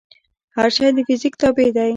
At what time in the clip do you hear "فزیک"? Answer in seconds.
1.07-1.33